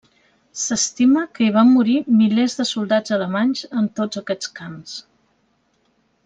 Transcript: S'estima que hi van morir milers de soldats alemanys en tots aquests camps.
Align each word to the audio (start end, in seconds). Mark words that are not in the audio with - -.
S'estima 0.59 1.25
que 1.39 1.43
hi 1.47 1.51
van 1.57 1.69
morir 1.73 1.97
milers 2.21 2.57
de 2.61 2.65
soldats 2.71 3.15
alemanys 3.19 3.63
en 3.83 3.91
tots 4.01 4.21
aquests 4.23 4.53
camps. 4.63 4.97